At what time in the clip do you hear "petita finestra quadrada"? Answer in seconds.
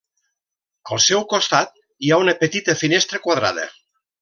2.41-3.69